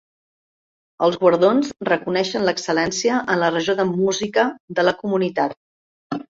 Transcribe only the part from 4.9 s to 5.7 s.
la comunitat.